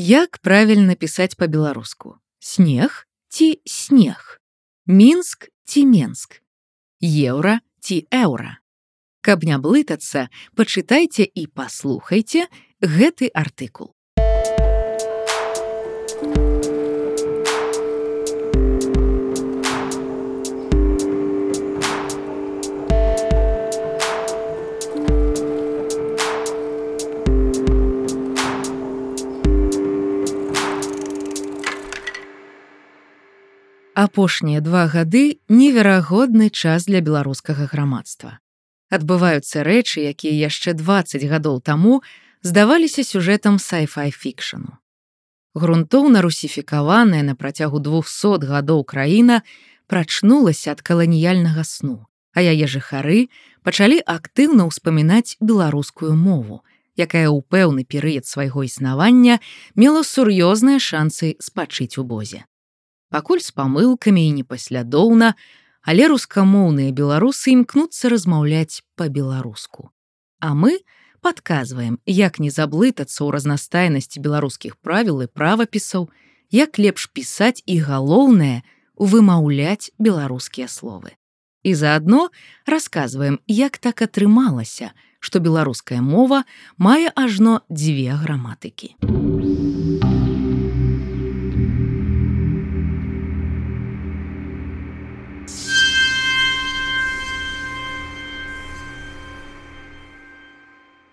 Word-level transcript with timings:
Як 0.00 0.38
правільна 0.38 0.94
пісаць 0.94 1.34
па-беларуску? 1.34 2.22
Снег 2.38 3.06
ці 3.28 3.58
снег? 3.66 4.38
Мінск 4.86 5.50
ці 5.64 5.86
Менск? 5.86 6.38
Еўра 7.02 7.58
ці 7.82 8.06
еўра? 8.14 8.62
Каб 9.26 9.42
не 9.42 9.58
блытацца, 9.58 10.30
пачытайце 10.54 11.26
і 11.26 11.50
паслухайце 11.50 12.46
гэты 12.78 13.34
артыкул. 13.34 13.90
Апошнія 33.98 34.60
два 34.62 34.86
гады 34.86 35.42
неверагодны 35.50 36.50
час 36.54 36.84
для 36.86 37.00
беларускага 37.02 37.66
грамадства. 37.66 38.38
Адбываюцца 38.94 39.66
рэчы, 39.66 40.06
якія 40.06 40.46
яшчэ 40.46 40.78
20 40.78 41.24
гадоў 41.26 41.58
таму 41.58 41.98
здаваліся 42.46 43.02
сюжэтам 43.02 43.58
сайфай 43.58 44.14
фікшану. 44.14 44.78
Грунтоўна 45.58 46.22
русіфікаваная 46.22 47.26
на 47.26 47.34
працягу 47.34 47.82
200 47.82 48.46
гадоў 48.46 48.84
краіна 48.86 49.42
прачнулася 49.90 50.78
ад 50.78 50.80
каланіяльнага 50.86 51.66
сну, 51.66 52.06
а 52.38 52.46
яе 52.46 52.70
жыхары 52.70 53.26
пачалі 53.66 53.98
актыўна 54.06 54.70
ўспамінаць 54.70 55.34
беларускую 55.42 56.14
мову, 56.14 56.62
якая 56.94 57.26
ў 57.26 57.42
пэўны 57.42 57.82
перыяд 57.82 58.30
свайго 58.30 58.62
існавання 58.62 59.42
мела 59.74 60.06
сур'ёзныя 60.06 60.78
шансы 60.78 61.34
спачыць 61.42 61.98
у 61.98 62.06
бозе 62.06 62.46
пакуль 63.10 63.40
з 63.40 63.50
памылкамі 63.52 64.22
і 64.28 64.32
непаслядоўна, 64.42 65.34
але 65.82 66.08
рускамоўныя 66.12 66.92
беларусы 66.92 67.56
імкнуцца 67.56 68.12
размаўляць 68.12 68.84
па-беларуску. 68.96 69.90
А 70.40 70.54
мы 70.54 70.80
падказваем, 71.20 71.98
як 72.06 72.38
не 72.38 72.50
заблытацца 72.50 73.24
ў 73.24 73.28
разнастайнасці 73.34 74.20
беларускіх 74.20 74.76
правіл 74.76 75.24
і 75.24 75.28
правапісаў, 75.32 76.08
як 76.50 76.78
лепш 76.78 77.08
пісаць 77.12 77.62
і 77.66 77.78
галоўнае 77.84 78.62
вымаўляць 78.96 79.90
беларускія 79.98 80.68
словы. 80.68 81.16
І 81.62 81.74
заадно 81.74 82.30
расказваем, 82.66 83.40
як 83.46 83.78
так 83.78 84.02
атрымалася, 84.02 84.94
што 85.20 85.40
беларуская 85.42 86.00
мова 86.00 86.44
мае 86.78 87.10
ажно 87.14 87.62
дзве 87.68 88.14
граматыкі. 88.14 89.17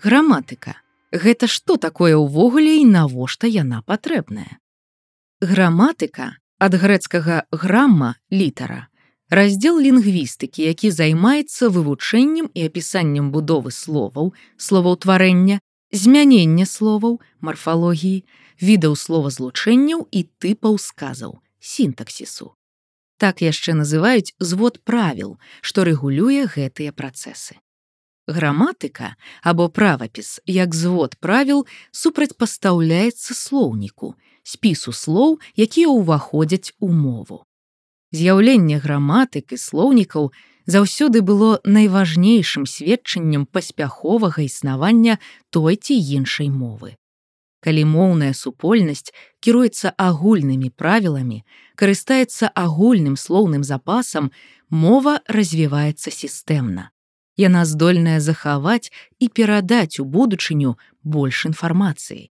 Граматыка. 0.06 0.76
Гэта 1.10 1.48
што 1.50 1.82
такое 1.82 2.14
ўвогуле 2.14 2.78
і 2.78 2.86
навошта 2.86 3.50
яна 3.50 3.82
патрэбная? 3.90 4.62
Граматыка 5.42 6.28
ад 6.62 6.78
грэцкага 6.78 7.38
грамма 7.50 8.12
літара, 8.30 8.86
раздзел 9.34 9.82
лінгвістыкі, 9.82 10.62
які 10.62 10.94
займаецца 10.94 11.74
вывучэннем 11.74 12.54
і 12.54 12.68
апісаннем 12.70 13.34
будовы 13.34 13.74
словаў, 13.74 14.30
словаўтварэння, 14.62 15.58
змянення 15.90 16.70
словаў, 16.70 17.18
марфалогіі, 17.42 18.30
відаў 18.62 18.94
словазлучэнняў 18.94 20.06
і 20.14 20.22
тыпаў 20.38 20.78
сказаў, 20.78 21.42
сінтаксісу. 21.58 22.54
Так 23.18 23.42
яшчэ 23.42 23.74
называюць 23.74 24.38
звод 24.38 24.84
правіл, 24.86 25.40
што 25.66 25.82
рэгулюе 25.82 26.46
гэтыя 26.46 26.94
працэсы. 26.94 27.58
Граматыка 28.28 29.16
або 29.44 29.70
правапіс, 29.70 30.42
як 30.46 30.74
звод 30.76 31.16
правіл 31.22 31.68
супрацьпастаўляецца 31.92 33.38
слоўніку, 33.38 34.16
спісу 34.42 34.94
слоў, 34.94 35.38
якія 35.54 35.94
ўваходзяць 35.94 36.74
у 36.80 36.90
мову. 36.90 37.46
З'яўленне 38.10 38.82
граматык 38.82 39.54
і 39.54 39.58
слоўнікаў 39.62 40.32
заўсёды 40.66 41.22
было 41.22 41.62
найважнейшым 41.66 42.66
сведчаннем 42.66 43.46
паспяховага 43.46 44.42
існавання 44.42 45.22
той 45.54 45.78
ці 45.78 45.94
іншай 45.94 46.50
мовы. 46.50 46.98
Калі 47.62 47.86
моўная 47.86 48.34
супольнасць 48.34 49.14
кіруецца 49.38 49.94
агульнымі 49.98 50.74
правіламі, 50.74 51.46
карыстаецца 51.78 52.50
агульным 52.58 53.22
слоўным 53.22 53.62
запасам, 53.62 54.34
мова 54.70 55.22
развіваецца 55.30 56.10
сістэмна 56.10 56.90
яна 57.38 57.66
здольная 57.66 58.20
захаваць 58.20 58.92
і 59.20 59.30
перадаць 59.30 60.00
у 60.00 60.06
будучыню 60.06 60.78
больш 61.04 61.46
інфармацыі. 61.46 62.32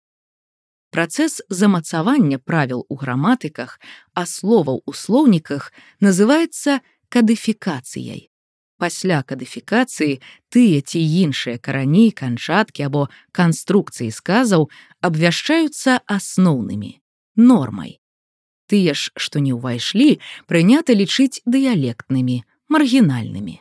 Працэс 0.92 1.42
замацавання 1.50 2.38
правіл 2.38 2.86
у 2.90 2.96
граматыках, 2.96 3.80
а 4.14 4.26
словаў 4.26 4.84
у 4.86 4.94
слоўніках 4.94 5.72
называецца 6.02 6.82
кадыфікацыяй. 7.10 8.28
Пасля 8.78 9.22
кадыфікацыі 9.24 10.20
тыя 10.50 10.82
ці 10.82 11.00
іншыя 11.00 11.58
карані, 11.58 12.12
канчаткі 12.12 12.90
або 12.90 13.08
канструкцыі 13.32 14.12
сказаў 14.12 14.68
абвяшчаюцца 15.00 16.02
асноўнымі 16.08 17.02
нормай. 17.36 18.00
Тыя 18.68 18.94
ж, 18.94 19.12
што 19.16 19.40
не 19.40 19.52
ўвайшлі, 19.52 20.20
прынята 20.48 20.96
лічыць 20.96 21.44
дыялектнымі, 21.46 22.44
маргінальнымі. 22.72 23.60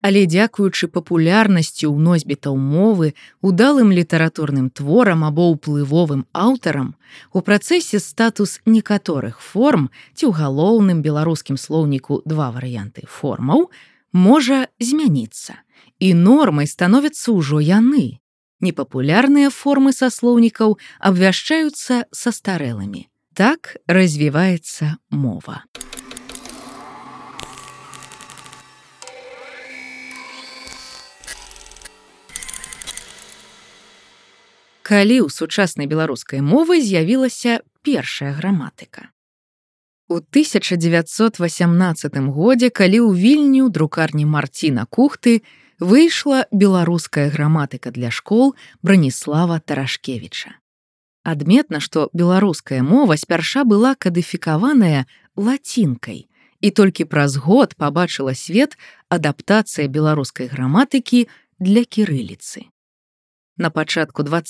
Але 0.00 0.24
дзякуючы 0.24 0.88
папулярнасці 0.88 1.84
ў 1.84 1.96
носьбітаў 2.00 2.56
мовы, 2.56 3.12
удалым 3.44 3.92
літаратурным 3.92 4.72
творам 4.72 5.24
або 5.28 5.52
ўплывовым 5.52 6.24
аўтарам, 6.32 6.96
у 7.36 7.44
працэсе 7.44 8.00
статус 8.00 8.60
некаторых 8.64 9.44
форм 9.44 9.92
ці 10.16 10.24
ў 10.28 10.32
галоўным 10.32 11.04
беларускім 11.04 11.60
слоўніку 11.60 12.24
два 12.24 12.48
варыянты 12.48 13.04
формаў 13.04 13.68
можа 14.12 14.72
змяніцца. 14.80 15.60
І 16.00 16.16
нормай 16.16 16.64
становяцца 16.64 17.36
ўжо 17.36 17.60
яны. 17.60 18.20
Непапулярныя 18.64 19.52
формы 19.52 19.92
са 19.92 20.08
слоўнікаў 20.08 20.80
абвяшчаюцца 21.00 22.08
са 22.08 22.30
старэлымі. 22.32 23.08
Так 23.36 23.76
развіваецца 23.86 24.96
мова. 25.12 25.64
Калі 34.90 35.22
ў 35.22 35.30
сучаснай 35.30 35.86
беларускай 35.86 36.42
мовы 36.42 36.82
з'явілася 36.82 37.62
першая 37.86 38.34
граматыка. 38.34 39.14
У 40.10 40.18
1918 40.18 41.38
годзе, 42.34 42.74
калі 42.74 42.98
ў 43.06 43.14
вільню 43.14 43.70
друкарні 43.70 44.26
Марціна 44.26 44.90
Кухты 44.90 45.46
выйшла 45.78 46.50
беларуская 46.50 47.30
граматыка 47.30 47.94
для 47.94 48.10
школ 48.10 48.58
Браніслава 48.82 49.62
Тарашкевіча. 49.62 50.58
Адметна, 51.22 51.78
што 51.78 52.10
беларуская 52.10 52.82
мова 52.82 53.14
спярша 53.14 53.62
была 53.62 53.94
кадыфікаваная 53.94 55.06
лацінкай, 55.38 56.26
і 56.58 56.68
толькі 56.74 57.06
праз 57.06 57.38
год 57.38 57.78
пабачыла 57.78 58.34
свет 58.34 58.74
адаптацыя 59.06 59.86
беларускай 59.86 60.50
граматыкі 60.50 61.30
для 61.62 61.86
кірыліцы. 61.86 62.66
На 63.60 63.68
пачатку 63.68 64.22
два 64.22 64.40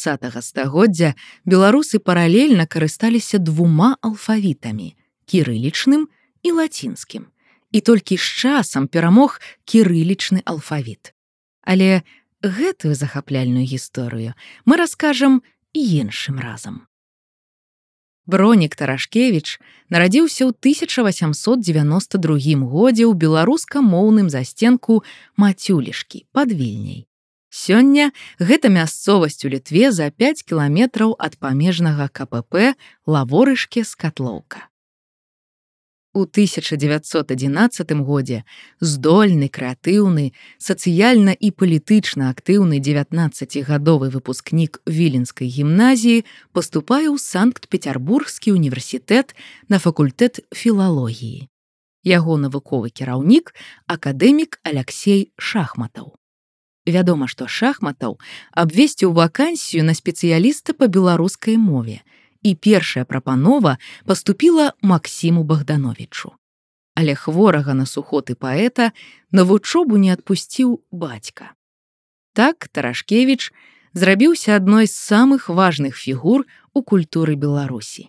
стагоддзя 0.41 1.16
беларусы 1.44 1.98
паралельна 1.98 2.66
карысталіся 2.71 3.42
двума 3.42 3.98
алфавітамі 4.07 4.95
кірылічным 5.27 6.07
і 6.47 6.53
лацінскім 6.54 7.27
і 7.74 7.80
толькі 7.80 8.15
з 8.15 8.22
часам 8.22 8.86
перамог 8.86 9.42
кірылічны 9.66 10.47
алфавіт. 10.47 11.10
Але 11.66 12.07
гэтую 12.39 12.95
захапляльную 12.95 13.66
гісторыю 13.66 14.39
мы 14.62 14.78
раскажам 14.78 15.42
іншым 15.74 16.39
разам. 16.39 16.86
Бронік 18.30 18.78
Тарашкевіч 18.78 19.59
нарадзіўся 19.91 20.47
ў 20.47 20.54
1892 20.54 22.63
годзе 22.63 23.10
ў 23.10 23.13
беларуска-моўным 23.18 24.30
засценку 24.30 25.03
мацюлішкі 25.34 26.30
пад 26.30 26.54
вільняй. 26.54 27.09
Сёння 27.51 28.13
гэта 28.39 28.71
мясцовасць 28.71 29.45
у 29.45 29.49
літве 29.51 29.91
за 29.91 30.11
5 30.11 30.47
кіламетраў 30.47 31.19
ад 31.19 31.35
памежнага 31.35 32.07
КПП 32.07 32.79
лаворышкі 33.07 33.83
з 33.83 33.95
катлоўка. 33.99 34.71
У 36.13 36.23
1911 36.27 37.93
годзе 38.03 38.43
здольны 38.81 39.47
крэатыўны, 39.47 40.31
сацыяльна 40.59 41.35
і 41.35 41.51
палітычна 41.51 42.31
актыўны 42.35 42.79
19гадовы 42.83 44.11
выпускнік 44.11 44.83
віленскай 44.87 45.47
гімназіі 45.47 46.27
паступае 46.51 47.11
ў 47.11 47.19
санкт-петербургскі 47.19 48.55
універсітэт 48.55 49.35
на 49.71 49.79
факультэт 49.79 50.43
філалогіі. 50.55 51.47
Яго 52.03 52.39
навуковы 52.39 52.91
кіраўнік 52.91 53.55
акадэмік 53.87 54.59
Алексей 54.63 55.31
шахматаў. 55.39 56.20
Вядома, 56.86 57.28
што 57.28 57.47
шахматаў 57.47 58.18
абвесціў 58.53 59.12
вакансію 59.12 59.84
на 59.84 59.94
спецыяліста 59.94 60.72
па 60.72 60.88
беларускай 60.88 61.56
мове, 61.56 62.00
і 62.42 62.54
першая 62.54 63.04
прапанова 63.04 63.78
паступіла 64.04 64.72
Масіму 64.82 65.44
Богдановичу. 65.44 66.32
Але 66.94 67.15
хворага 67.15 67.74
на 67.74 67.86
сухоты 67.86 68.34
паэта 68.34 68.92
на 69.30 69.44
вучобу 69.44 69.97
не 69.97 70.12
адпусціў 70.12 70.80
бацька. 70.91 71.53
Так 72.32 72.68
Тарашкевіч 72.72 73.53
зрабіўся 73.92 74.56
адной 74.56 74.86
з 74.86 74.97
самых 74.97 75.48
важных 75.48 75.97
фігур 75.97 76.47
у 76.72 76.82
культуры 76.82 77.36
Беларусі. 77.36 78.09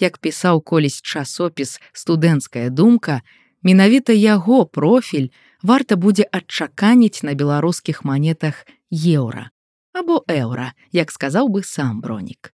Як 0.00 0.18
пісаў 0.18 0.60
колісь 0.60 1.00
часопіс 1.00 1.80
студэнцкая 1.92 2.70
думка, 2.70 3.22
менавіта 3.62 4.12
яго 4.12 4.66
профіль 4.66 5.30
варта 5.62 5.96
будзе 5.96 6.26
адчаканіць 6.30 7.22
на 7.22 7.34
беларускіх 7.34 8.04
манетах 8.04 8.66
еўра 8.90 9.50
або 9.92 10.24
еўра, 10.28 10.72
як 10.92 11.12
сказаў 11.12 11.48
бы 11.48 11.62
сам 11.62 12.00
бронік. 12.00 12.52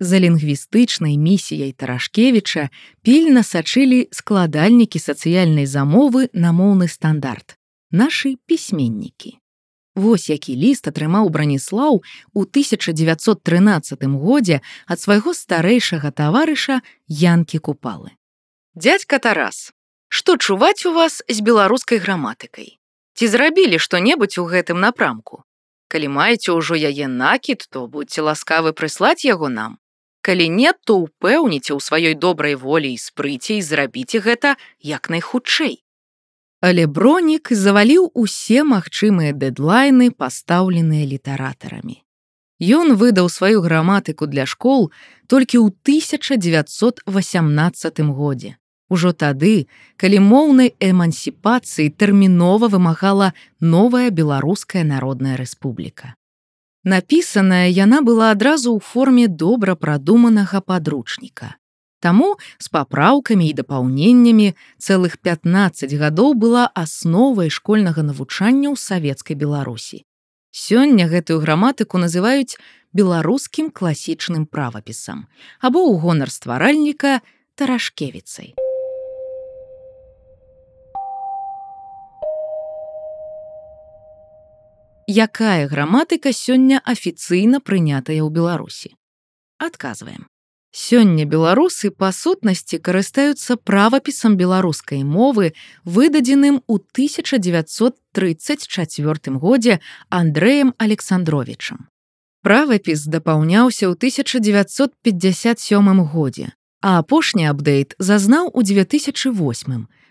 За 0.00 0.18
лінгвістычнай 0.18 1.18
місіяй 1.18 1.72
Тарашкевіча 1.72 2.70
пільна 3.02 3.42
сачылі 3.42 4.08
складальнікі 4.10 4.98
сацыяльнай 4.98 5.66
замовы 5.66 6.30
на 6.32 6.52
моўны 6.52 6.88
стандарт. 6.88 7.56
Нашы 7.92 8.36
пісьменнікі. 8.46 9.36
Вось 9.94 10.30
які 10.30 10.56
ліст 10.56 10.88
атрымаў 10.88 11.28
Браніслаў 11.28 12.00
у 12.32 12.40
1913 12.42 14.04
годзе 14.16 14.60
ад 14.86 15.00
свайго 15.00 15.34
старэйшага 15.34 16.10
таварыша 16.10 16.80
Янкі 17.06 17.58
купалы. 17.58 18.16
Дядька 18.74 19.18
Тарас, 19.18 19.74
што 20.10 20.36
чуваць 20.36 20.86
у 20.86 20.92
вас 20.92 21.22
з 21.26 21.40
беларускай 21.40 21.98
граматыкай? 22.02 22.78
Ці 23.14 23.24
зрабілі 23.30 23.78
што-небудзь 23.78 24.38
у 24.42 24.46
гэтым 24.50 24.82
напрамку? 24.82 25.46
Калі 25.90 26.06
маеце 26.14 26.54
ўжо 26.54 26.74
яе 26.74 27.06
накід, 27.06 27.66
то 27.70 27.86
будьце 27.86 28.22
ласкавы 28.22 28.74
прыслаць 28.74 29.24
яго 29.24 29.48
нам. 29.48 29.78
Калі 30.22 30.48
не, 30.52 30.72
то 30.84 31.00
ўпэўніце 31.00 31.72
ў 31.72 31.80
сваёй 31.80 32.14
добрай 32.14 32.54
волі 32.54 32.92
і 32.92 32.98
спрыце 33.00 33.56
і 33.56 33.64
зрабіце 33.64 34.20
гэта 34.20 34.56
як 34.78 35.10
найхутчэй. 35.10 35.82
Але 36.60 36.86
бронік 36.86 37.48
заваліў 37.50 38.10
усе 38.12 38.64
магчымыя 38.68 39.32
дэдлайны, 39.32 40.12
пастаўленыя 40.12 41.08
літаратарамі. 41.08 42.04
Ён 42.60 43.00
выдаў 43.00 43.32
сваю 43.32 43.64
граматыку 43.64 44.28
для 44.28 44.44
школ 44.44 44.92
толькі 45.26 45.64
ў 45.64 45.72
1918 45.72 47.00
годзе. 48.12 48.60
Ужо 48.90 49.12
тады, 49.14 49.70
калі 49.96 50.18
моўнай 50.26 50.74
эмансіпацыі 50.82 51.94
тэрмінова 51.94 52.66
вымагала 52.66 53.32
новая 53.62 54.10
беларуская 54.10 54.82
народная 54.82 55.38
рэспубліка. 55.38 56.18
Напісаная 56.82 57.70
яна 57.70 58.02
была 58.02 58.34
адразу 58.34 58.74
ў 58.74 58.80
форме 58.82 59.30
добра 59.30 59.78
прадуманага 59.78 60.58
падручніка. 60.60 61.54
Таму 62.00 62.34
з 62.58 62.66
папраўкамі 62.72 63.46
і 63.46 63.54
дапаўненнямі 63.54 64.56
цэлых 64.80 65.20
15 65.22 65.94
гадоў 66.00 66.34
была 66.34 66.66
асновай 66.74 67.52
школьнага 67.52 68.02
навучання 68.02 68.72
ў 68.72 68.76
савецкай 68.80 69.36
Беларусі. 69.36 70.02
Сёння 70.50 71.06
гэтую 71.06 71.38
граматыку 71.44 72.00
называюць 72.00 72.58
беларускім 72.90 73.70
класічным 73.70 74.50
правапісам 74.50 75.28
або 75.60 75.84
ў 75.86 76.00
гонар 76.00 76.32
стваральніка 76.32 77.20
тарашкевіцай. 77.54 78.59
Якая 85.10 85.66
граматыка 85.66 86.30
сёння 86.32 86.80
афіцыйна 86.84 87.58
прынятая 87.58 88.22
ў 88.22 88.30
беларусі? 88.30 88.94
Адказваем. 89.58 90.30
Сёння 90.70 91.26
беларусы 91.26 91.90
па 91.90 92.14
сутнасці 92.14 92.78
карыстаюцца 92.78 93.58
правапісам 93.58 94.38
беларускай 94.38 95.02
мовы 95.02 95.58
выдадзеным 95.82 96.62
у 96.70 96.78
1934 96.78 99.34
годзе 99.34 99.82
андреем 100.08 100.74
александровичам 100.78 101.90
правапіс 102.46 103.10
дапаўняўся 103.10 103.90
ў 103.90 103.98
1957 103.98 106.06
годзе 106.06 106.54
а 106.80 107.02
апошні 107.02 107.50
апдейт 107.50 107.98
зазнаў 107.98 108.54
у 108.54 108.62
2008 108.62 109.26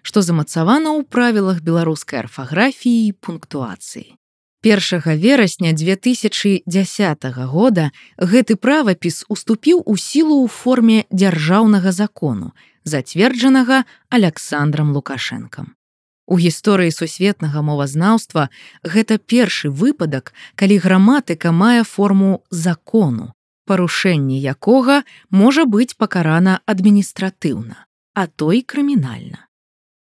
што 0.03 0.21
замацавана 0.21 0.91
ў 0.91 1.07
правілах 1.07 1.63
беларускай 1.63 2.19
арфаграфіі 2.27 3.15
пунктуацыі 3.23 4.18
Першага 4.61 5.15
верасня 5.15 5.71
2010 5.71 7.23
года 7.47 7.91
гэты 8.19 8.59
правапіс 8.59 9.23
уступіў 9.31 9.87
у 9.87 9.95
сілу 9.95 10.43
ў 10.43 10.47
форме 10.51 11.07
дзяржаўнага 11.15 11.95
закону, 11.95 12.51
зацверджанага 12.83 13.87
Александром 14.11 14.91
Лукашэнкам. 14.91 15.79
У 16.27 16.35
гісторыі 16.37 16.91
сусветнага 16.91 17.63
мовазнаўства 17.63 18.49
гэта 18.83 19.17
першы 19.17 19.71
выпадак, 19.71 20.35
калі 20.59 20.75
граматыка 20.77 21.55
мае 21.55 21.87
форму 21.87 22.43
закону, 22.51 23.31
парушэнне 23.63 24.43
якога 24.43 25.07
можа 25.31 25.63
быць 25.63 25.95
пакарана 25.95 26.59
адміністратыўна, 26.67 27.87
а 28.13 28.27
то 28.27 28.51
і 28.51 28.61
крымінальна. 28.61 29.48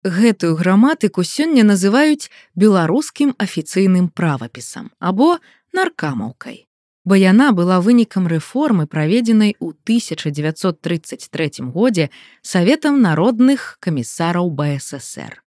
Гэтую 0.05 0.53
граматыку 0.53 1.23
сёння 1.25 1.63
называюць 1.65 2.29
беларускім 2.53 3.33
афіцыйным 3.41 4.09
правапісам 4.13 4.91
або 4.99 5.39
наркамаўкай. 5.73 6.67
Бо 7.05 7.17
яна 7.17 7.49
была 7.57 7.79
вынікам 7.81 8.27
рэформы, 8.29 8.85
праведзенай 8.85 9.55
у 9.57 9.73
1933 9.73 11.65
годзе 11.73 12.09
саветам 12.41 13.01
народных 13.01 13.77
камісараў 13.81 14.53
БССР. 14.53 15.41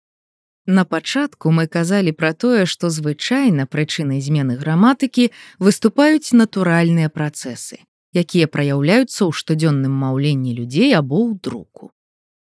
На 0.67 0.85
пачатку 0.85 1.51
мы 1.51 1.67
казалі 1.67 2.15
пра 2.15 2.33
тое, 2.33 2.63
што 2.65 2.95
звычайна 2.95 3.67
прычынай 3.67 4.23
змены 4.23 4.55
граматыкі 4.55 5.33
выступаюць 5.59 6.31
натуральныя 6.31 7.11
працэсы, 7.11 7.83
якія 8.15 8.47
праяўляюцца 8.47 9.27
ў 9.27 9.35
штодзённым 9.35 9.91
маўленні 9.91 10.55
людзей 10.55 10.95
або 10.95 11.27
ў 11.27 11.43
друку 11.43 11.94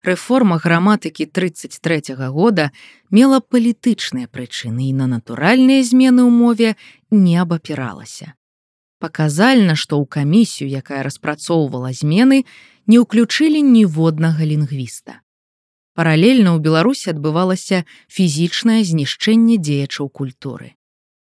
рэформа 0.04 0.58
граматыкі 0.58 1.26
33 1.26 2.14
-го 2.14 2.28
года 2.30 2.70
мела 3.10 3.40
палітычныя 3.40 4.26
прычыны 4.26 4.90
і 4.90 4.92
на 4.92 5.06
натуральныя 5.06 5.82
змены 5.82 6.22
ў 6.22 6.30
мове 6.30 6.76
не 7.10 7.36
абапіралася. 7.38 8.34
Паказальна, 8.98 9.74
што 9.76 9.98
ў 9.98 10.06
камісію, 10.06 10.68
якая 10.70 11.02
распрацоўвала 11.02 11.92
змены, 11.92 12.44
не 12.86 12.98
ўключылі 12.98 13.62
ніводнага 13.62 14.42
лінгвіста. 14.44 15.22
Паралельна 15.94 16.54
ў 16.54 16.58
Беларусі 16.58 17.10
адбывалася 17.10 17.84
фізічнае 18.08 18.80
знішчэнне 18.84 19.58
дзеячаў 19.58 20.08
культуры. 20.08 20.74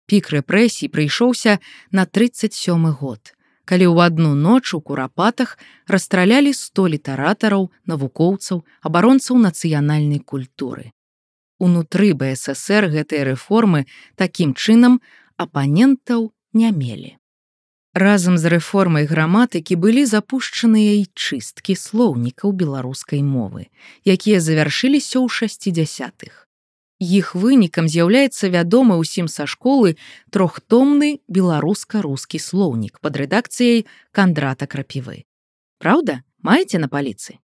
Пік 0.05 0.29
рэпрэсій 0.29 0.91
прыйшоўся 0.93 1.59
на 1.91 2.05
37 2.05 2.91
год 2.93 3.33
калі 3.69 3.85
ў 3.93 4.09
адну 4.09 4.33
ноч 4.33 4.73
у 4.73 4.81
курапатах 4.81 5.53
расстралялі 5.85 6.53
100 6.57 6.88
літаратараў, 6.93 7.69
навукоўцаў, 7.85 8.65
абаронцаў 8.81 9.38
нацыянальнай 9.45 10.21
культуры. 10.33 10.89
Унутры 11.61 12.17
БССР 12.17 12.89
гэтыя 12.89 13.29
рэформы 13.29 13.85
такім 14.17 14.57
чынам 14.57 14.97
апанентаў 15.38 16.33
не 16.57 16.73
мелі. 16.73 17.13
Разам 17.93 18.41
з 18.41 18.49
рэформай 18.57 19.05
граматыкі 19.05 19.77
былі 19.77 20.05
запушчаныя 20.09 20.97
і 20.97 21.05
чысткі 21.13 21.77
слоўнікаў 21.77 22.57
беларускай 22.57 23.21
мовы, 23.21 23.69
якія 24.05 24.41
завяршыліся 24.41 25.21
ў 25.21 25.27
60-х 25.29 26.49
іх 27.00 27.34
вынікам 27.36 27.88
з'яўляецца 27.88 28.51
вядомы 28.51 29.00
ўсім 29.00 29.32
са 29.32 29.48
школы 29.48 29.96
трохтомны 30.29 31.24
беларуска-рускі 31.32 32.39
слоўнік 32.39 33.00
пад 33.00 33.15
рэдакцыяй 33.15 33.88
кандрата 34.12 34.68
крапівы. 34.68 35.24
Праўда, 35.79 36.24
маеце 36.44 36.77
на 36.77 36.91
паліцы. 36.91 37.39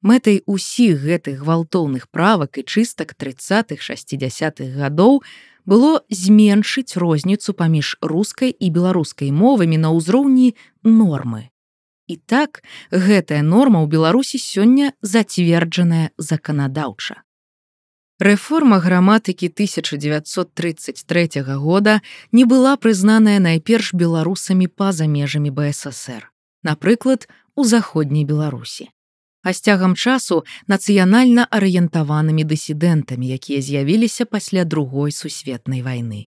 Мэтай 0.00 0.46
усіх 0.46 1.02
гэтых 1.02 1.42
гвалтоўных 1.42 2.06
правак 2.14 2.62
і 2.62 2.62
чыстак 2.62 3.18
30-х 3.18 3.82
60-х 3.82 4.70
гадоў 4.78 5.26
было 5.66 6.06
зменшыць 6.08 6.94
розніцу 6.94 7.52
паміж 7.52 7.98
рускай 8.00 8.54
і 8.54 8.70
беларускай 8.70 9.34
мовамі 9.34 9.76
на 9.76 9.90
ўзроўні 9.90 10.54
нормы. 10.86 11.50
І 12.06 12.16
так 12.16 12.62
гэтая 12.94 13.42
норма 13.42 13.82
ў 13.84 13.90
Беларусі 13.90 14.38
сёння 14.40 14.94
зацверджаная 15.02 16.14
заканадаўча. 16.16 17.20
Рэформа 18.18 18.80
граматыкі 18.80 19.46
1933 19.46 21.42
года 21.54 22.02
не 22.32 22.44
была 22.44 22.76
прызнаная 22.76 23.38
найперш 23.38 23.94
беларусамі 23.94 24.66
па-за 24.66 25.06
межамі 25.06 25.54
БССР, 25.54 26.26
напрыклад, 26.66 27.28
у 27.54 27.62
заходняй 27.62 28.24
Беларусі. 28.24 28.90
А 29.46 29.52
з 29.54 29.62
цягам 29.62 29.94
часу 29.94 30.42
нацыянальна 30.66 31.46
арыентаванымі 31.46 32.42
дысідэнтамі, 32.42 33.22
якія 33.22 33.62
з'явіліся 33.62 34.26
пасля 34.26 34.64
другой 34.64 35.14
сусветнай 35.14 35.86
вайны. 35.86 36.26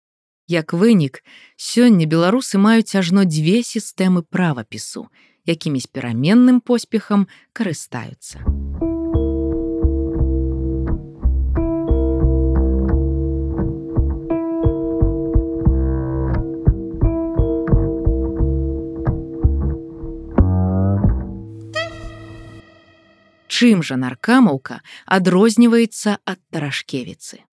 Як 0.50 0.74
вынік, 0.74 1.22
сёння 1.54 2.10
беларусы 2.10 2.58
маюць 2.58 2.98
ажно 2.98 3.30
дзве 3.30 3.62
сістэмы 3.62 4.26
правапісу, 4.26 5.06
якімі 5.46 5.78
з 5.78 5.88
пераменным 5.94 6.66
поспехам 6.66 7.30
карыстаюцца. 7.54 8.42
Чым 23.56 23.84
жа 23.88 23.96
наркамаўка 23.96 24.82
адрозніваецца 25.08 26.20
ад 26.28 26.40
тарашкевіцы. 26.52 27.46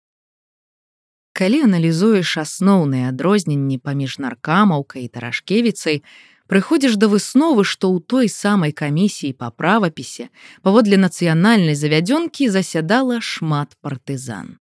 Калі 1.32 1.58
аналізуеш 1.64 2.36
асноўныя 2.42 3.08
адрозненні 3.14 3.78
паміж 3.78 4.18
наркамаўкай 4.24 5.06
і 5.06 5.12
тарашкевіцай, 5.14 6.02
прыходзіш 6.50 6.98
да 7.00 7.08
высновы, 7.08 7.64
што 7.64 7.88
ў 7.88 8.04
той 8.04 8.26
самай 8.28 8.74
камісіі 8.76 9.32
па 9.38 9.48
правапісе 9.48 10.28
паводле 10.66 10.98
нацыянальнай 11.00 11.78
завядзёнкі 11.78 12.50
засядала 12.52 13.22
шмат 13.24 13.78
партызан. 13.80 14.58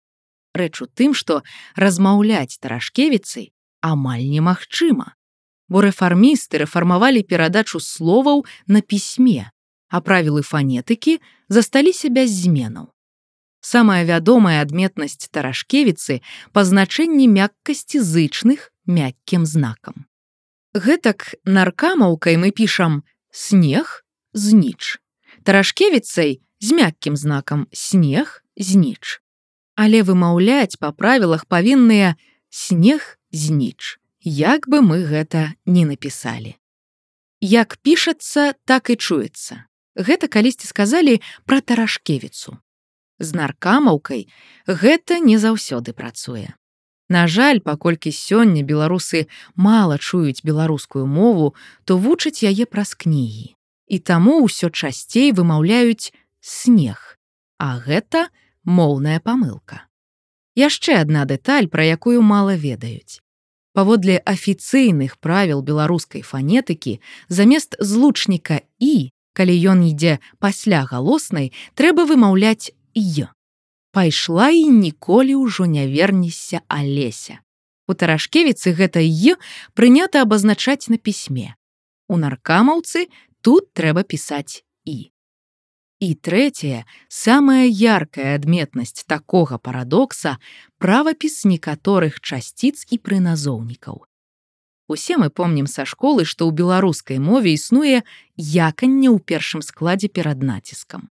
Рэч 0.58 0.82
у 0.84 0.88
тым, 0.89 1.13
што 1.13 1.46
размаўляць 1.79 2.60
тарашкевіцай 2.60 3.53
амаль 3.79 4.25
немагчыма, 4.27 5.13
бо 5.70 5.86
рэфармісты 5.86 6.65
рэфармавалі 6.65 7.24
перадачу 7.24 7.79
словаў 7.79 8.44
на 8.67 8.82
пісьме, 8.82 9.51
а 9.89 10.01
правілы 10.01 10.44
фанетыкі 10.44 11.20
засталіся 11.50 12.10
без 12.10 12.32
зменаў. 12.32 12.91
Самая 13.62 14.03
вядомая 14.08 14.62
адметнасць 14.63 15.27
таражкевіцы 15.32 16.22
па 16.56 16.63
значэнні 16.63 17.27
мяккасці 17.27 18.00
зычных 18.00 18.72
мяккім 18.88 19.46
знакам. 19.46 20.08
Гэтак 20.74 21.36
наркамаўкай 21.44 22.38
мы 22.38 22.51
пішам 22.51 23.03
снег 23.32 24.06
зніч. 24.34 25.00
Таражкевіцай 25.44 26.41
з 26.60 26.72
мяккім 26.72 27.17
знакам 27.17 27.67
снег 27.72 28.44
зніч. 28.58 29.22
Але 29.75 30.01
вымаўляць 30.01 30.79
па 30.79 30.91
правілах 30.91 31.46
павінныя 31.46 32.15
снег 32.50 33.20
зніч, 33.32 34.00
як 34.24 34.67
бы 34.67 34.82
мы 34.82 35.06
гэта 35.06 35.53
не 35.65 35.86
напісалі. 35.86 36.56
Як 37.41 37.77
пішацца, 37.86 38.58
так 38.65 38.89
і 38.89 38.96
чуецца. 38.96 39.67
Гэта 39.98 40.30
калісьці 40.30 40.70
сказалі 40.70 41.18
пра 41.50 41.60
таражкевіцу. 41.62 42.58
З 43.20 43.30
наркамаўкай 43.34 44.30
гэта 44.70 45.18
не 45.18 45.42
заўсёды 45.42 45.98
працуе. 45.98 46.54
На 47.10 47.25
жаль, 47.25 47.60
паколькі 47.66 48.13
сёння 48.13 48.62
беларусы 48.62 49.25
мала 49.56 49.98
чуюць 49.98 50.44
беларускую 50.44 51.08
мову, 51.08 51.56
то 51.86 51.98
вучаць 51.98 52.46
яе 52.46 52.70
праз 52.70 52.94
кнігі. 52.94 53.56
І 53.88 53.98
таму 54.00 54.46
ўсё 54.46 54.70
часцей 54.70 55.32
вымаўляюць 55.32 56.13
снег, 56.42 57.18
А 57.58 57.80
гэта 57.82 58.30
моўная 58.66 59.18
памылка. 59.20 59.88
Яшчэ 60.54 61.01
адна 61.01 61.25
дэталь, 61.25 61.72
пра 61.74 61.86
якую 61.89 62.22
мала 62.22 62.54
ведаюць. 62.54 63.24
Паводле 63.74 64.22
афіцыйных 64.22 65.18
правіл 65.18 65.62
беларускай 65.62 66.22
фанетыкі 66.22 67.00
замест 67.30 67.77
злучніка 67.80 68.62
і 68.77 69.10
калі 69.38 69.53
ён 69.70 69.86
ідзе 69.86 70.17
пасля 70.41 70.82
галоснай, 70.89 71.53
трэба 71.77 72.10
вымаўляць 72.10 72.74
й. 72.98 73.29
Пайшла 73.94 74.50
і 74.50 74.65
ніколі 74.74 75.38
ўжо 75.46 75.70
не 75.70 75.86
вернешся 75.86 76.65
алеся. 76.67 77.38
У 77.88 77.94
таражкевіцы 77.94 78.74
гэта 78.74 79.06
й 79.06 79.38
прынята 79.77 80.25
абазначаць 80.25 80.89
на 80.89 80.98
пісьме. 80.98 81.53
У 82.10 82.17
наркамаўцы 82.17 83.08
тут 83.46 83.70
трэба 83.77 84.03
пісаць 84.03 84.65
і. 84.84 85.13
І 86.00 86.10
трэцяе, 86.13 86.86
самая 87.10 87.65
яркая 87.70 88.36
адметнасць 88.38 89.06
такога 89.06 89.58
парадокса 89.58 90.38
правапіс 90.77 91.46
некаторых 91.46 92.22
часціц 92.22 92.86
і 92.89 93.01
прыназоўнікаў. 93.01 94.07
Усе 94.88 95.17
мы 95.17 95.29
помнім 95.29 95.67
са 95.67 95.84
школы, 95.84 96.24
што 96.24 96.48
ў 96.48 96.56
беларускай 96.56 97.20
мове 97.20 97.51
існуе 97.51 98.08
яканне 98.39 99.12
ў 99.12 99.20
першым 99.20 99.60
складзе 99.60 100.08
перад 100.08 100.39
націскам. 100.39 101.12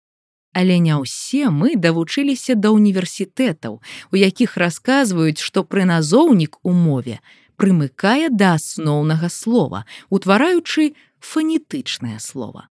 Але 0.50 0.82
не 0.82 0.98
ўсе 0.98 1.54
мы 1.54 1.78
давучыліся 1.78 2.58
да 2.58 2.74
універсітэтаў, 2.74 3.78
у 4.10 4.14
якіх 4.18 4.58
расказваюць, 4.58 5.38
што 5.38 5.62
прыназоўнік 5.62 6.58
у 6.66 6.74
мове 6.74 7.22
прымыкае 7.54 8.34
да 8.34 8.58
асноўнага 8.58 9.30
слова, 9.30 9.86
утвараючы 10.10 10.98
фанетычнае 11.22 12.18
слово. 12.18 12.66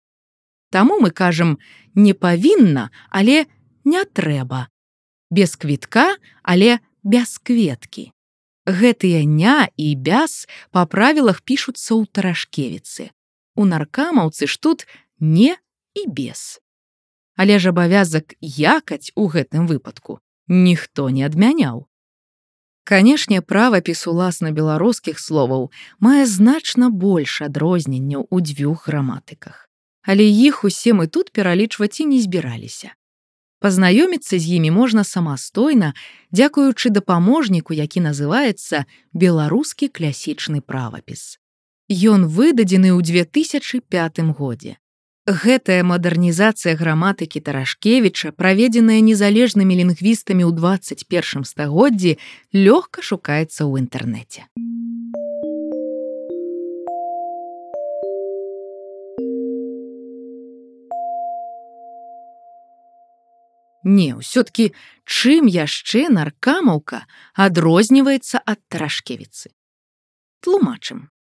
Таму 0.71 1.03
мы 1.03 1.11
кажам 1.11 1.59
не 1.95 2.15
павінна, 2.15 2.95
але 3.11 3.51
не 3.83 4.05
трэба. 4.07 4.71
Без 5.31 5.59
квітка, 5.59 6.15
але 6.43 6.79
без 7.03 7.39
кветкі. 7.43 8.14
Гэтыя 8.67 9.25
ня 9.29 9.69
і 9.77 9.95
бяс 9.95 10.49
па 10.73 10.87
правілах 10.87 11.43
пішуцца 11.45 11.95
ў 11.95 12.09
таражкевіцы. 12.09 13.11
У 13.57 13.65
наркамаўцы 13.69 14.49
ж 14.49 14.61
тут 14.61 14.87
не 15.21 15.57
і 15.95 16.03
без. 16.09 16.61
Але 17.37 17.59
ж 17.59 17.71
абавязак 17.71 18.35
якаць 18.43 19.13
у 19.15 19.29
гэтым 19.29 19.67
выпадку 19.67 20.21
ніхто 20.49 21.11
не 21.11 21.25
адмяняў. 21.25 21.87
Канешне, 22.85 23.41
правапіс 23.41 24.07
уласна 24.07 24.51
беларускіх 24.53 25.21
словаў 25.21 25.71
мае 26.01 26.27
значна 26.29 26.91
больш 26.91 27.41
адрозненняў 27.41 28.27
у 28.29 28.41
дзвюх 28.41 28.89
граматыках. 28.89 29.69
Але 30.05 30.29
іх 30.29 30.65
усе 30.65 30.93
мы 30.93 31.09
тут 31.09 31.33
пералічваць 31.33 32.01
і 32.01 32.07
не 32.13 32.21
збіраліся. 32.21 32.93
Пазнаёміцца 33.65 34.37
з 34.37 34.61
імі 34.61 34.71
можна 34.77 35.09
самастойна, 35.09 35.95
дзякуючы 36.37 36.91
дапаможніку, 36.93 37.73
які 37.73 38.05
называецца 38.05 38.85
беларускі 39.17 39.89
клясічны 39.89 40.61
правапіс. 40.61 41.41
Ён 41.89 42.29
выдадзены 42.29 42.93
ў 42.93 43.01
2005 43.01 44.37
годзе. 44.37 44.77
Гэтая 45.25 45.81
мадэрнізацыя 45.81 46.77
граматыкі 46.77 47.41
Таражкевіча, 47.41 48.37
праведзеная 48.37 49.01
незалежнымі 49.01 49.81
лінгвістамі 49.81 50.45
ў 50.45 50.53
21 50.53 51.49
стагоддзі, 51.49 52.21
лёгка 52.53 53.01
шукаецца 53.01 53.65
ў 53.65 53.81
інтэрнэце. 53.81 54.45
Не, 63.85 64.17
ўсё-ткі 64.17 64.73
чым 65.05 65.45
яшчэ 65.45 66.09
наркамаўка 66.09 67.05
адрозніваецца 67.37 68.41
ад 68.41 68.61
таражкевіцы. 68.73 69.53
Тлумачым. 70.41 71.13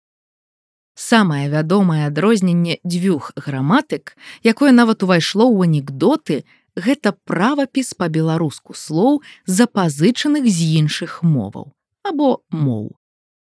Самае 0.95 1.49
вядомае 1.49 2.07
адрозненне 2.07 2.79
дзвюх 2.85 3.33
граматык, 3.35 4.15
якое 4.43 4.71
нават 4.71 5.03
увайшло 5.03 5.49
ў 5.51 5.67
анекдоты, 5.67 6.45
гэта 6.79 7.17
правапіс 7.27 7.93
па-беларуску 7.99 8.73
слоў 8.73 9.21
запазычаных 9.45 10.47
з 10.47 10.79
іншых 10.79 11.19
моваў 11.23 11.73
або 12.03 12.43
моў. 12.51 12.95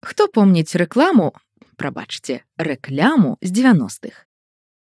Хто 0.00 0.28
помніць 0.28 0.76
рэкламу, 0.76 1.32
прабачце, 1.76 2.44
рэкляму 2.56 3.36
з 3.40 3.50
90-х. 3.52 4.24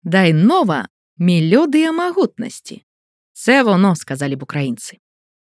Дай 0.03 0.33
нова 0.33 0.89
мелёдыя 1.19 1.93
магутнасці. 1.93 2.87
Це 3.39 3.63
воно 3.63 3.97
сказалі 3.97 4.37
б 4.37 4.43
украінцы. 4.43 4.99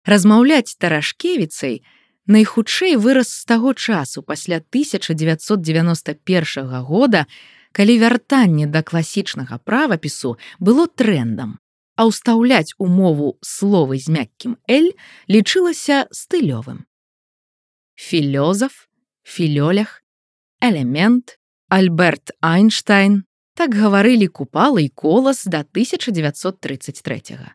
Размаўляць 0.03 0.75
таражкевіцай 0.75 1.87
найхутчэй 2.27 2.99
вырас 2.99 3.31
з 3.31 3.47
таго 3.47 3.75
часу 3.75 4.23
пасля 4.27 4.59
1991 4.59 6.83
года, 6.83 7.27
калі 7.71 7.99
вяртанне 7.99 8.67
да 8.67 8.83
класічнага 8.83 9.59
правапісу 9.63 10.35
было 10.59 10.91
трендам, 10.91 11.63
а 11.95 12.11
ўстаўляць 12.11 12.75
умову 12.83 13.39
словы 13.39 14.03
з 14.03 14.11
мяккім 14.11 14.59
эль 14.67 14.99
лічылася 15.31 16.11
стылёвым. 16.11 16.91
Філёзаф, 17.95 18.91
філёлях, 19.23 20.03
элемент, 20.59 21.39
Альберт 21.71 22.35
Айнштайн, 22.43 23.23
Так 23.55 23.75
гаварылі 23.75 24.29
купала 24.29 24.81
і 24.81 24.89
колас 24.89 25.45
да 25.45 25.65
1933. 25.65 27.39
-го. 27.39 27.51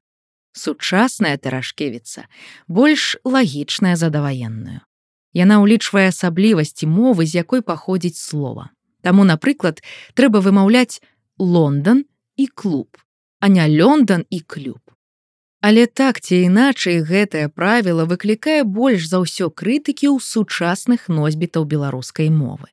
Сучасная 0.54 1.38
тарашкевіца 1.38 2.28
больш 2.68 3.16
лагічная 3.24 3.96
за 3.96 4.10
даваенную. 4.12 4.84
Яна 5.32 5.64
ўлічвае 5.64 6.12
асаблівасці 6.12 6.92
мовы, 6.92 7.24
з 7.24 7.40
якой 7.40 7.64
паходзіць 7.64 8.20
слова. 8.20 8.70
Таму, 9.02 9.24
напрыклад, 9.24 9.80
трэба 10.14 10.44
вымаўляць 10.44 11.00
Лондон 11.40 12.04
і 12.36 12.48
клуб, 12.48 13.00
а 13.40 13.48
не 13.48 13.64
Лондон 13.80 14.28
і 14.30 14.40
клуб. 14.44 14.84
Але 15.62 15.86
так 15.88 16.20
ці 16.20 16.36
іначай 16.52 17.00
гэтае 17.00 17.48
правіла 17.48 18.04
выклікае 18.04 18.68
больш 18.68 19.08
за 19.08 19.24
ўсё 19.24 19.48
крытыкі 19.56 20.12
ў 20.12 20.20
сучасных 20.20 21.08
носьбітаў 21.08 21.64
беларускай 21.64 22.28
мовы. 22.28 22.68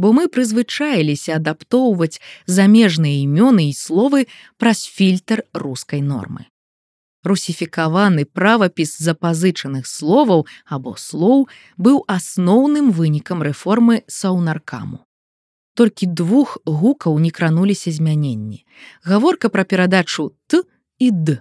Бо 0.00 0.10
мы 0.16 0.26
прызвычаіліся 0.26 1.38
адаптоўваць 1.38 2.18
замежныя 2.50 3.22
імёны 3.22 3.70
і 3.70 3.76
словы 3.76 4.26
праз 4.56 4.82
фільтр 4.88 5.44
рускай 5.54 6.00
нормы 6.00 6.50
русіфікаваны 7.24 8.24
правапіс 8.24 8.96
запазычаных 8.98 9.86
словаў 9.86 10.46
або 10.66 10.96
слоў 10.96 11.48
быў 11.76 12.04
асноўным 12.08 12.90
вынікам 12.92 13.42
рэформы 13.42 14.02
саўнаркаму. 14.08 15.04
Толькі 15.74 16.06
двух 16.06 16.58
гукаў 16.66 17.18
не 17.18 17.30
крануліся 17.30 17.92
змяненні. 17.92 18.64
Гаворка 19.04 19.48
пра 19.48 19.64
перадачу 19.64 20.32
т 20.46 20.62
і 20.98 21.10
д. 21.10 21.40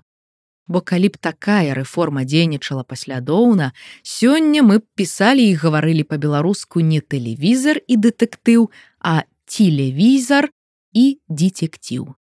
Бо 0.69 0.81
калі 0.85 1.09
б 1.09 1.17
такая 1.17 1.73
рэформа 1.73 2.23
дзейнічала 2.29 2.85
паслядоўна, 2.85 3.73
сёння 4.05 4.61
мы 4.61 4.79
б 4.79 4.85
пісалі 4.93 5.41
і 5.49 5.57
гаварылі 5.57 6.05
па-беларуску 6.05 6.85
не 6.85 7.01
тэлевізар 7.01 7.81
і 7.89 7.97
дэтэктыў, 7.97 8.69
а 9.01 9.25
телевізар 9.49 10.53
і 10.93 11.17
дзіцектіў. 11.25 12.13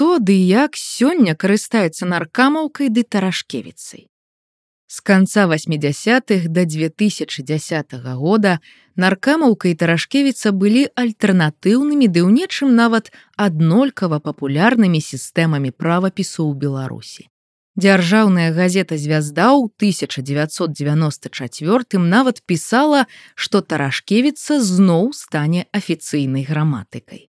Хто 0.00 0.16
ды 0.16 0.32
як 0.32 0.80
сёння 0.80 1.36
карыстаецца 1.36 2.08
наркамаўкай 2.08 2.88
ды 2.88 3.04
таражкевіцай. 3.04 4.08
З 4.88 4.96
канца 5.04 5.44
80-х 5.44 6.48
до 6.48 6.64
2010 6.64 7.36
года 8.16 8.64
наркамаўка 8.96 9.68
і 9.68 9.76
таражкевіца 9.76 10.56
былі 10.56 10.88
альтэрнатыўнымі 10.96 12.08
ды 12.08 12.24
ў 12.24 12.32
нечым 12.32 12.72
нават 12.80 13.12
аднолькава 13.36 14.24
папулярнымі 14.24 15.04
сістэмамі 15.04 15.76
правапісу 15.76 16.48
ў 16.48 16.56
Беларусі. 16.56 17.28
Дзяржаўная 17.76 18.56
газета 18.56 18.96
звязда 18.96 19.52
ў 19.52 19.68
1994 19.68 22.00
нават 22.00 22.40
пісала, 22.48 23.04
што 23.36 23.60
таражкевіца 23.60 24.64
зноў 24.64 25.12
стане 25.12 25.68
афіцыйнай 25.76 26.48
граматыкай. 26.48 27.29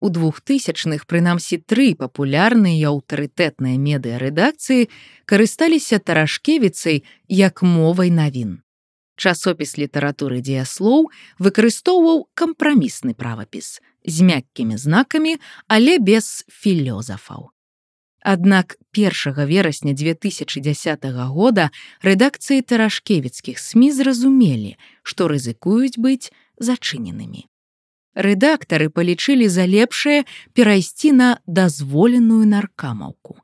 У 0.00 0.10
двухтысячных 0.14 1.06
прынамсі 1.10 1.58
тры 1.58 1.90
папулярныя 1.98 2.90
аўтарытэтныя 2.92 3.74
медыарэдакцыі 3.82 4.86
карысталіся 5.26 5.98
таражкевіцай 5.98 7.02
як 7.26 7.62
мовай 7.66 8.14
навін. 8.14 8.62
Часопіс 9.18 9.74
літаратуры 9.74 10.38
дзеяслоў 10.38 11.10
выкарыстоўваў 11.42 12.30
кампрамісны 12.38 13.18
правапіс 13.18 13.82
з 14.06 14.16
мяккімі 14.22 14.78
знакамі, 14.78 15.34
але 15.66 15.98
без 15.98 16.46
філёзафаў. 16.46 17.50
Аднак 18.22 18.78
1 18.94 19.34
верасня 19.50 19.98
2010 19.98 21.10
года 21.34 21.70
рэдакцыі 22.06 22.62
таражкевіцкіх 22.62 23.58
сМ 23.58 23.90
зразумелі, 23.90 24.78
што 25.02 25.26
рызыкуюць 25.26 25.98
быць 25.98 26.30
зачыненымі 26.62 27.50
рэдактары 28.18 28.90
палічылі 28.90 29.46
за 29.46 29.64
лепшае 29.70 30.26
перайсці 30.52 31.14
на 31.14 31.28
дазволеную 31.46 32.42
наркамаўку. 32.50 33.38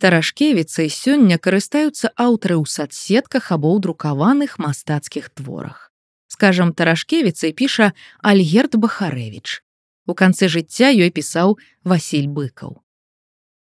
Таражкевіцай 0.00 0.88
сёння 0.94 1.36
карыстаюцца 1.36 2.14
аўтары 2.16 2.56
ў 2.56 2.64
садсетках 2.70 3.52
або 3.52 3.76
ў 3.76 3.84
друкаваных 3.84 4.56
мастацкіх 4.62 5.28
творах. 5.28 5.92
Скажам, 6.28 6.72
таражкевіцай 6.72 7.52
піша 7.52 7.92
Альгерт 8.22 8.76
Бахарэвіч. 8.80 9.60
У 10.08 10.14
канцы 10.14 10.48
жыцця 10.48 10.88
ёй 10.94 11.10
пісаў 11.12 11.58
Васіль 11.84 12.30
быкаў. 12.32 12.78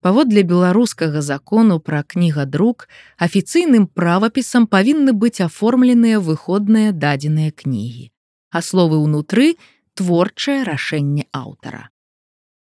Паводле 0.03 0.43
беларускага 0.43 1.21
закону 1.21 1.79
пра 1.79 2.03
кнігадрук 2.03 2.87
афіцыйным 3.27 3.85
правапісам 3.87 4.65
павінны 4.67 5.13
быць 5.13 5.43
аформленыя 5.45 6.19
выходныя 6.19 6.91
дадзеныя 6.91 7.51
кнігі, 7.51 8.11
а 8.51 8.59
словы 8.59 8.99
ўнутры 8.99 9.55
творчае 9.95 10.63
рашэнне 10.63 11.25
аўтара. 11.31 11.89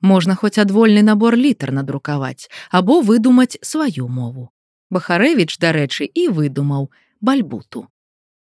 Можна 0.01 0.35
хоць 0.35 0.59
адвольны 0.59 1.03
набор 1.03 1.37
літар 1.37 1.73
надрукаваць 1.73 2.49
або 2.71 3.01
выдумаць 3.01 3.59
сваю 3.63 4.09
мову. 4.09 4.51
Бахарэвіч, 4.91 5.59
дарэчы, 5.59 6.05
і 6.07 6.29
выдумаў 6.29 6.91
бальбуту. 7.21 7.89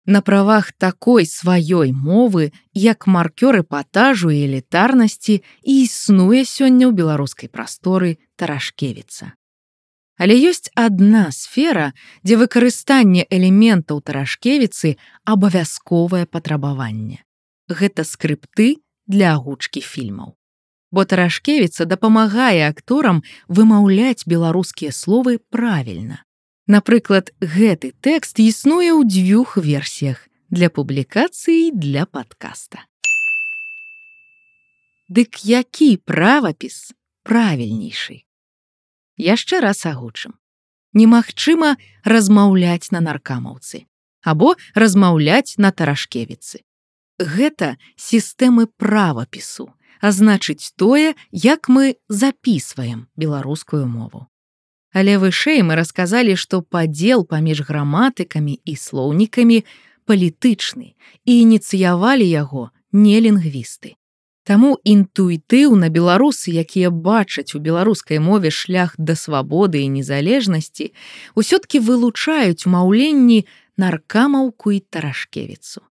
На 0.05 0.21
правах 0.21 0.71
такой 0.71 1.25
сваёй 1.25 1.91
мовы, 1.91 2.51
як 2.73 3.05
маркёры 3.05 3.63
патажу 3.63 4.31
і 4.31 4.39
элітарнасці 4.47 5.41
і 5.41 5.73
існуе 5.83 6.45
сёння 6.45 6.87
ў 6.89 6.93
беларускай 6.93 7.49
прасторы 7.49 8.17
таражкевіца. 8.37 9.33
Але 10.17 10.37
ёсць 10.37 10.69
адна 10.77 11.29
сфера, 11.33 11.93
дзе 12.23 12.37
выкарыстанне 12.37 13.25
элементаў 13.29 14.01
таражкевіцы 14.01 14.95
абавязковае 15.25 16.25
патрабаванне 16.25 17.25
гэта 17.71 18.03
скрыпты 18.03 18.77
для 19.07 19.35
агучкі 19.35 19.81
фільмаў. 19.81 20.35
Бо 20.91 21.05
таражкевіца 21.05 21.87
дапамагае 21.87 22.67
акторам 22.67 23.23
вымаўляць 23.47 24.27
беларускія 24.27 24.91
словы 24.91 25.39
правільна. 25.49 26.23
Напрыклад, 26.67 27.31
гэты 27.39 27.95
тэкст 28.03 28.39
існуе 28.39 28.91
ў 28.91 29.07
дзвюх 29.07 29.57
версіях 29.57 30.27
для 30.51 30.69
публікацыі 30.69 31.71
для 31.71 32.05
падкаста. 32.05 32.83
Дык 35.07 35.43
які 35.43 35.97
правапіс 36.07 36.95
правільнейшы. 37.23 38.23
Яшчэ 39.15 39.59
раз 39.59 39.85
агучым. 39.85 40.35
Немагчыма 40.93 41.75
размаўляць 42.03 42.91
на 42.91 42.99
наркамаўцы 42.99 43.87
або 44.23 44.55
размаўляць 44.75 45.55
на 45.57 45.71
таражкевіцы 45.71 46.63
гэта 47.19 47.77
сістэмы 47.95 48.67
правапісу, 48.77 49.69
а 50.01 50.11
значыць 50.11 50.73
тое, 50.75 51.13
як 51.31 51.69
мы 51.69 51.95
записываем 52.09 53.07
беларускую 53.15 53.85
мову. 53.85 54.27
Але 54.93 55.17
вышэй 55.17 55.61
мы 55.63 55.75
расказалі, 55.75 56.35
што 56.35 56.61
падзел 56.61 57.23
паміж 57.23 57.63
граматыкамі 57.67 58.59
і 58.65 58.75
слоўнікамі 58.75 59.63
палітычны 60.05 60.95
і 61.25 61.31
ініцыявалі 61.41 62.27
яго 62.27 62.71
не 62.91 63.21
лінгвісты. 63.21 63.95
Таму 64.43 64.81
інтуітыўна 64.83 65.93
беларусы, 65.93 66.49
якія 66.49 66.89
бачаць 66.89 67.53
у 67.53 67.61
беларускай 67.61 68.17
мове 68.19 68.49
шлях 68.49 68.97
да 68.97 69.15
свабоды 69.15 69.85
і 69.85 69.93
незалежнасці, 70.01 70.91
усё-ткі 71.37 71.79
вылучаюць 71.79 72.65
маўленні 72.65 73.45
наркамаўку 73.77 74.73
і 74.73 74.79
таражкевіцу. 74.89 75.85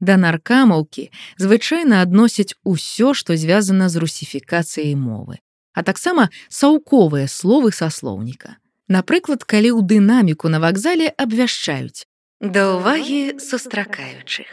Да 0.00 0.16
наркамаўкі 0.16 1.10
звычайна 1.36 2.02
адносяць 2.02 2.56
усё, 2.64 3.12
што 3.14 3.36
звязана 3.36 3.88
з 3.88 4.00
русіфікацыяй 4.00 4.96
мовы, 4.96 5.40
а 5.72 5.84
таксама 5.84 6.28
саўковыя 6.48 7.28
словы 7.28 7.72
са 7.72 7.90
слоўніка. 7.92 8.56
Напрыклад, 8.88 9.44
калі 9.44 9.76
ў 9.76 9.80
дынаміку 9.86 10.48
на 10.48 10.58
вакзале 10.58 11.12
абвяшчаюць 11.14 12.10
да 12.40 12.80
ўвагі 12.80 13.36
сустракаючых. 13.36 14.48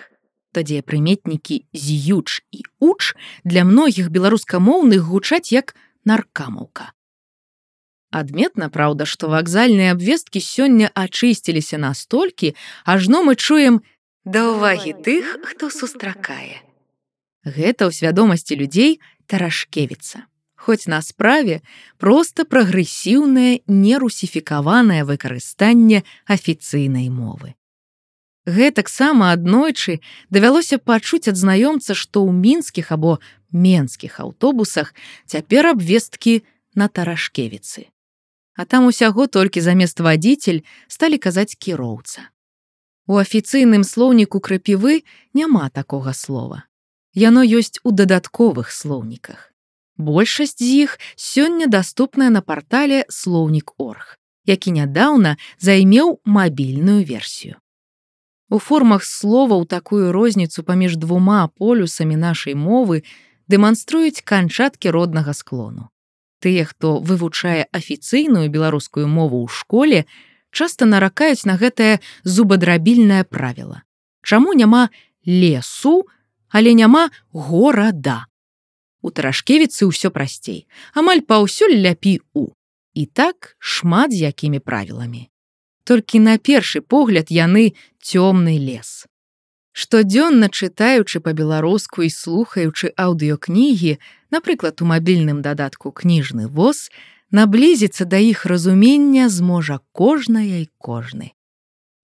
Тоді 0.51 0.83
прыметнікі 0.83 1.63
з'юч 1.71 2.43
і 2.51 2.67
уч 2.83 3.15
для 3.47 3.63
многіх 3.63 4.11
беларускамоўных 4.11 5.07
гучаць 5.07 5.55
як 5.55 5.71
наркамаўка. 6.03 6.91
Адметна, 8.11 8.67
праўда, 8.67 9.07
што 9.07 9.31
вакзальныя 9.31 9.95
абвесткі 9.95 10.39
сёння 10.43 10.91
ачысціліся 10.95 11.79
настолькі, 11.79 12.55
ажно 12.83 13.23
мы 13.23 13.35
чуем, 13.35 13.83
да 14.27 14.43
ўвагі 14.51 14.91
тых, 15.07 15.39
хто 15.47 15.71
сустракае. 15.71 16.59
Гэта 17.47 17.87
ў 17.87 17.91
свядомасці 17.95 18.59
людзей 18.59 18.99
таражкевіца. 19.31 20.27
Хоць 20.59 20.91
на 20.91 20.99
справе 20.99 21.63
проста 21.95 22.43
прагрэсіўнае 22.43 23.63
нерусіфікаванае 23.71 25.07
выкарыстанне 25.07 26.03
афіцыйнай 26.27 27.07
мовы. 27.07 27.55
Гэтаксама 28.43 29.31
аднойчы 29.31 30.03
давялося 30.27 30.75
пачуць 30.75 31.31
ад 31.31 31.39
знаёмца, 31.39 31.95
што 31.95 32.27
ў 32.27 32.35
мінскіх 32.35 32.91
або 32.91 33.23
менскіх 33.55 34.19
аўтобусах 34.19 34.91
цяпер 35.23 35.71
абвесткі 35.71 36.43
на 36.75 36.91
таражкевіцы. 36.91 37.87
А 38.59 38.65
там 38.67 38.91
усяго 38.91 39.27
толькі 39.31 39.63
замест 39.63 40.03
вадзіцель 40.03 40.67
сталі 40.91 41.15
казаць 41.15 41.55
кіроўца. 41.55 42.27
У 43.07 43.15
афіцыйным 43.15 43.83
слоўніку 43.87 44.39
крапівы 44.43 45.03
няма 45.33 45.69
такога 45.69 46.11
слова. 46.13 46.63
Яно 47.15 47.41
ёсць 47.41 47.79
у 47.83 47.91
дадатковых 47.95 48.71
слоўніках. 48.71 49.53
Большасць 49.97 50.59
з 50.59 50.87
іх 50.87 50.99
сёння 51.15 51.71
даступная 51.71 52.29
на 52.29 52.41
партале 52.41 53.05
слоўнік 53.09 53.71
орг, 53.79 54.19
які 54.45 54.75
нядаўна 54.75 55.37
займеў 55.57 56.19
мабільную 56.25 57.03
версію. 57.07 57.55
У 58.49 58.59
формах 58.59 59.03
слова 59.03 59.55
ў 59.55 59.65
такую 59.67 60.11
розніцу 60.11 60.63
паміж 60.63 60.99
двума 60.99 61.47
полюсамі 61.47 62.15
нашай 62.15 62.59
мовы 62.59 63.03
дэманструюць 63.47 64.23
канчаткі 64.23 64.91
роднага 64.91 65.33
склону. 65.33 65.89
Тыя, 66.43 66.67
хто 66.67 66.99
вывучае 66.99 67.65
афіцыйную 67.71 68.51
беларускую 68.51 69.07
мову 69.07 69.41
ў 69.43 69.49
школе, 69.49 70.05
часта 70.57 70.89
наракаюць 70.89 71.45
на 71.45 71.53
гэтае 71.61 72.01
зубадрабільнае 72.25 73.21
правіла. 73.29 73.85
Чаму 74.25 74.57
няма 74.57 74.89
лесу, 75.21 76.09
але 76.49 76.73
няма 76.73 77.13
горада. 77.29 78.25
У 79.05 79.13
тарашкевіцы 79.13 79.85
ўсё 79.85 80.09
прасцей, 80.09 80.65
амаль 80.97 81.21
паўсюль 81.21 81.77
ляпі 81.77 82.19
у. 82.33 82.49
І 82.97 83.05
так 83.05 83.53
шмат 83.61 84.09
з 84.09 84.33
якімі 84.33 84.57
правіламі 84.57 85.29
толькі 85.87 86.19
на 86.19 86.35
першы 86.35 86.83
погляд 86.83 87.31
яны 87.31 87.71
цёмны 88.03 88.59
лес. 88.59 89.07
Штодзённа 89.71 90.51
чытаючы 90.51 91.23
па-беларуску 91.23 92.03
і 92.03 92.11
слухаючы 92.11 92.91
аўдыёкнігі, 92.99 93.95
напрыклад, 94.35 94.83
у 94.83 94.89
мабільным 94.91 95.39
дадатку 95.39 95.95
кніжны 95.95 96.51
воз, 96.51 96.91
наблізіцца 97.31 98.05
да 98.05 98.17
іх 98.17 98.45
разумення 98.45 99.29
зможа 99.29 99.79
кожная 99.91 100.63
і 100.63 100.69
кожны. 100.77 101.33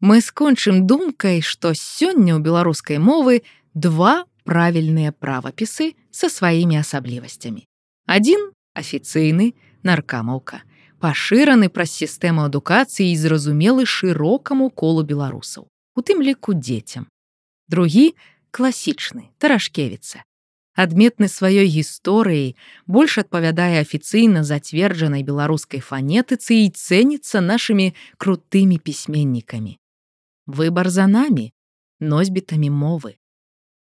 Мы 0.04 0.20
скончым 0.20 0.84
думкай, 0.84 1.40
што 1.40 1.72
сёння 1.72 2.36
ў 2.36 2.44
беларускай 2.44 3.00
мовы 3.00 3.48
два 3.74 4.28
правільныя 4.44 5.16
правапісы 5.16 5.96
са 6.12 6.28
сваімі 6.28 6.84
асаблівасцямі. 6.84 7.64
Адзін 8.04 8.52
афіцыйны 8.76 9.56
наркамаўка, 9.88 10.68
пашыраны 11.00 11.72
праз 11.72 11.96
сістэму 11.96 12.44
адукацыі 12.52 13.08
і 13.08 13.16
зразумелы 13.16 13.88
шырокаму 13.88 14.68
колу 14.76 15.08
беларусаў, 15.08 15.72
у 15.96 16.00
тым 16.04 16.20
ліку 16.20 16.52
дзецям. 16.52 17.08
Другі 17.72 18.12
класічны 18.52 19.32
таражкевіца. 19.40 20.28
Адметны 20.74 21.30
сваёй 21.30 21.70
гісторыяй 21.70 22.56
больш 22.88 23.18
адпавядае 23.22 23.78
афіцыйна 23.86 24.42
зацверджанай 24.44 25.22
беларускай 25.22 25.80
фанетыцы 25.80 26.58
і 26.66 26.74
цэніцца 26.74 27.46
нашымі 27.46 27.94
крутымі 28.18 28.82
пісьменнікамі. 28.82 29.78
Выбар 30.48 30.90
за 30.90 31.06
намі, 31.06 31.54
носьбітамі 32.00 32.74
мовы. 32.74 33.22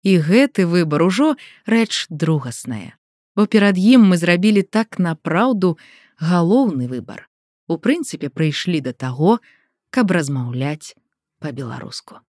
І 0.03 0.17
гэты 0.25 0.65
выбар 0.65 1.05
ужо 1.05 1.37
рэч 1.67 2.09
другасная. 2.09 2.97
Бо 3.37 3.45
перад 3.47 3.77
ім 3.77 4.09
мы 4.09 4.17
зрабілі 4.17 4.63
так 4.65 4.99
напраўду, 4.99 5.77
галоўны 6.17 6.89
выбар. 6.89 7.29
У 7.69 7.77
прынцыпе, 7.77 8.33
прыйшлі 8.33 8.81
да 8.81 8.97
таго, 8.97 9.39
каб 9.93 10.11
размаўляць 10.11 10.97
па-беларуску. 11.39 12.25